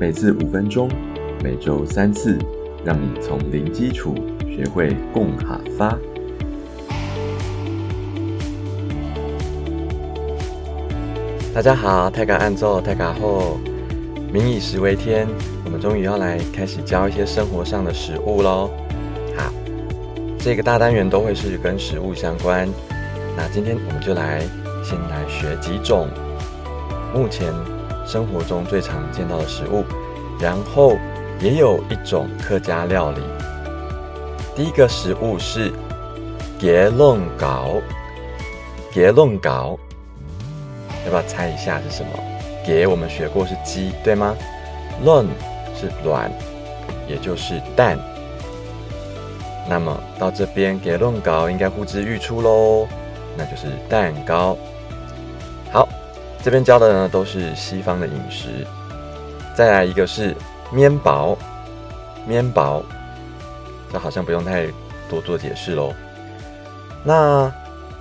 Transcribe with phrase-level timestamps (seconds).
[0.00, 0.88] 每次五分钟，
[1.44, 2.38] 每周三次，
[2.82, 4.14] 让你从零基础
[4.48, 5.94] 学会共哈发。
[11.52, 13.60] 大家好，泰嘎按奏，泰嘎后，
[14.32, 15.28] 民以食为天，
[15.66, 18.70] 我们终于要来开始教一些生活上的食物喽。
[19.36, 19.52] 好，
[20.38, 22.66] 这个大单元都会是跟食物相关。
[23.36, 24.40] 那今天我们就来
[24.82, 26.08] 先来学几种
[27.14, 27.52] 目前
[28.10, 29.84] 生活中最常见到的食物，
[30.40, 30.96] 然后
[31.40, 33.20] 也有一种客家料理。
[34.56, 35.72] 第一个食物是
[36.58, 37.74] 结弄糕，
[38.92, 39.78] 结弄糕。
[41.04, 42.10] 要不要猜一下是什么？
[42.66, 44.34] 给我们学过是鸡，对吗？
[45.04, 45.24] 卵
[45.76, 46.32] 是卵，
[47.06, 47.96] 也就是蛋。
[49.68, 52.88] 那么到这边给卵糕应该呼之欲出喽，
[53.36, 54.58] 那就是蛋糕。
[55.72, 55.88] 好，
[56.42, 58.66] 这边教的呢都是西方的饮食。
[59.54, 60.34] 再来一个是
[60.72, 61.36] 面包，
[62.26, 62.82] 面包，
[63.92, 64.66] 这好像不用太
[65.08, 65.92] 多做解释喽。
[67.04, 67.52] 那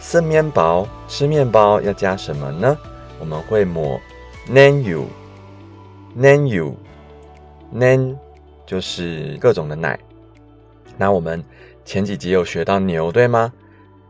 [0.00, 2.76] 吃面包，吃面包要加什么呢？
[3.20, 4.00] 我们会抹
[4.48, 8.16] nan you，nan you，nan
[8.66, 9.98] 就是各种的奶。
[10.96, 11.42] 那我们
[11.84, 13.52] 前几集有学到牛，对吗？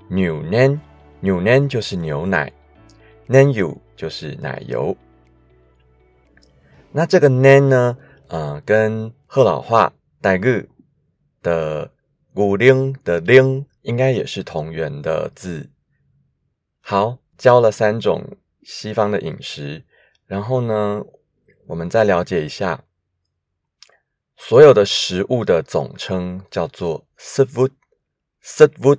[0.08, 0.80] 牛 nan，
[1.20, 2.50] 牛 nan 就是牛奶
[3.28, 4.96] ，nan you 就是奶油。
[6.92, 10.64] 那这个 nan 呢，呃，跟贺老话带个
[11.42, 11.90] 的
[12.34, 15.68] 五零的灵应该也是同源的字。
[16.80, 19.84] 好，教了三种西方的饮食，
[20.26, 21.02] 然后呢，
[21.66, 22.84] 我们再了解一下
[24.36, 28.98] 所有的食物的总称叫做 “food”，food。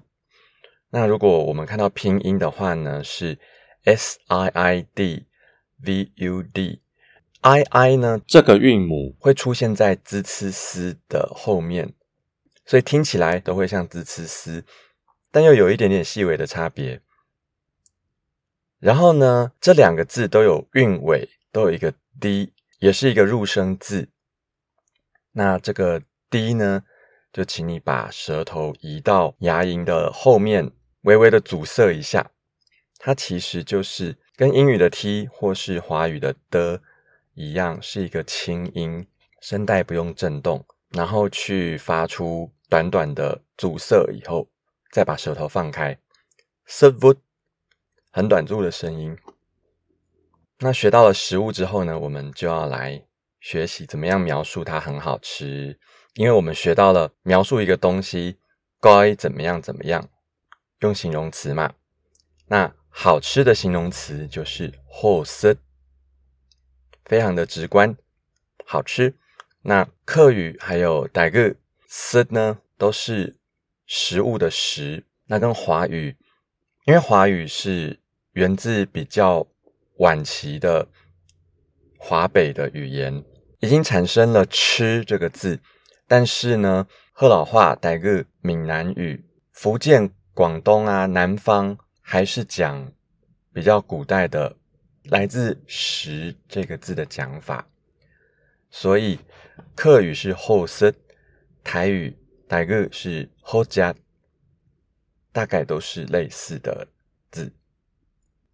[0.89, 3.37] 那如果我们看到拼音的话呢，是
[3.85, 5.25] s i i d
[5.81, 11.93] v u d，i i 呢这个韵母会出现在 z c s 的后面，
[12.65, 14.65] 所以听起来都会像 z c s，
[15.31, 17.01] 但又有一点点细微的差别。
[18.79, 24.09] 然后呢，这两个字都有韵尾，都有一个 d，也是一个入声字。
[25.31, 26.83] 那这个 d 呢，
[27.31, 32.31] 就请你把舌头移到牙龈的后面，微微的阻塞一下。
[33.05, 36.81] 它其实就是跟英语的 t 或是华语的的
[37.35, 39.05] 一样，是一个清音，
[39.41, 44.49] 声带不用震动，然后去发出短短的阻塞以后，
[44.91, 45.95] 再把舌头放开。
[46.65, 47.15] s v o
[48.11, 49.15] 很短促的声音。
[50.57, 53.05] 那学到了食物之后呢，我们就要来
[53.39, 55.79] 学习怎么样描述它很好吃。
[56.15, 58.39] 因为我们学到了描述一个东西
[58.81, 60.09] 该怎么样怎么样，
[60.79, 61.71] 用形容词嘛。
[62.47, 65.57] 那好吃的形容词就是好吃，
[67.03, 67.95] 非常的直观，
[68.65, 69.13] 好吃。
[69.63, 71.55] 那客语还有傣个
[71.89, 73.35] 吃呢，都是
[73.85, 75.03] 食物的食。
[75.27, 76.15] 那跟华语，
[76.85, 77.99] 因为华语是。
[78.35, 79.47] 源自比较
[79.99, 80.89] 晚期的
[81.97, 83.23] 华北的语言，
[83.61, 85.61] 已经产生了“吃”这个字。
[86.05, 89.23] 但是呢，贺老话、傣个、闽南语、
[89.53, 91.77] 福建、广东啊，南方
[92.07, 92.93] 还是讲
[93.51, 94.55] 比较古代的
[95.05, 97.67] 来自“食”这个字的讲法。
[98.69, 99.17] 所以
[99.73, 100.93] 客语是后色，
[101.63, 102.15] 台语
[102.47, 103.95] 台语是后加，
[105.31, 106.87] 大概都是类似的
[107.31, 107.51] 字。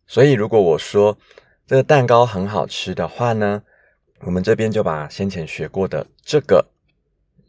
[0.08, 1.18] 所以，如果我说
[1.68, 3.62] 这个蛋糕很好吃的话呢，
[4.22, 6.66] 我们这边就把先前学过的这个，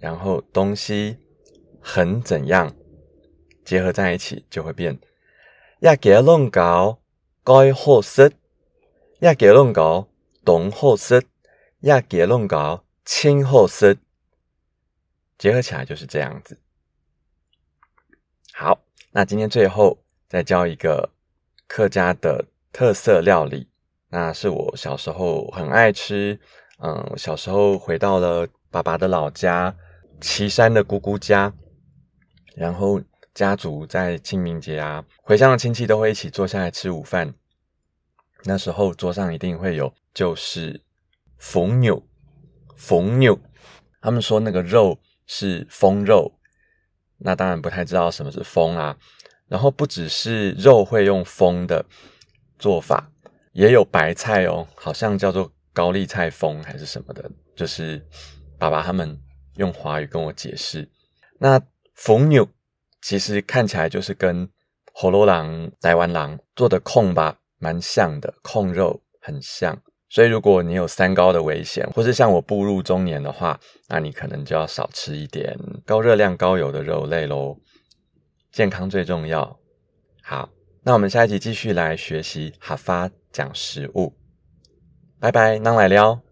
[0.00, 1.16] 然后东西
[1.80, 2.74] 很怎样
[3.64, 4.98] 结合在一起，就会变
[5.82, 7.00] 亚给弄糕
[7.44, 8.32] 该好食，
[9.20, 10.08] 亚给弄糕
[10.44, 11.24] 懂好食，
[11.80, 13.98] 亚给弄糕清好食，
[15.38, 16.58] 结合起来就是这样子。
[18.52, 18.80] 好，
[19.12, 19.98] 那今天最后
[20.28, 21.10] 再教一个
[21.66, 22.46] 客家的。
[22.74, 23.68] 特色料理，
[24.08, 26.40] 那是我小时候很爱吃。
[26.78, 29.76] 嗯，小时候回到了爸爸的老家
[30.22, 31.52] 岐山的姑姑家，
[32.54, 32.98] 然后
[33.34, 37.34] 家族在清明节啊，回乡的亲戚都会一起坐下来吃午饭。
[38.44, 40.82] 那时候桌上一定会有，就是
[41.38, 42.06] 凤牛，
[42.76, 43.38] 凤牛。
[44.00, 46.32] 他们说那个肉是风肉，
[47.18, 48.96] 那当然不太知道什么是风啊。
[49.48, 51.84] 然后不只是肉会用风的。
[52.58, 53.10] 做法
[53.54, 58.00] 也有白菜哦，好像叫做高丽菜风还是什么的，就是
[58.56, 59.20] 爸爸他们
[59.56, 60.88] 用华语跟我解释。
[61.40, 61.60] 那
[61.96, 62.48] 冯牛
[63.02, 64.48] 其实看起来就是跟
[64.94, 69.76] 火罗狼、台湾狼做的控吧蛮像的，控肉很像，
[70.08, 73.58] 所以如果你有三高的危险，或是像我步入中年的话，
[73.88, 77.58] 那你可能就要少吃一点高热量、高油的肉类喽。
[78.50, 79.58] 健康最重要。
[80.22, 80.48] 好，
[80.82, 84.14] 那我们下一集继续来学习哈发讲食物。
[85.18, 86.31] 拜拜，那来聊。